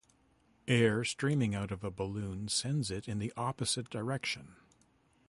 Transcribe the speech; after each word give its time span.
Air 0.67 1.03
streaming 1.03 1.53
out 1.53 1.69
of 1.69 1.83
a 1.83 1.91
balloon 1.91 2.47
sends 2.47 2.89
it 2.89 3.07
in 3.07 3.19
the 3.19 3.31
opposite 3.37 3.87
direction. 3.91 4.55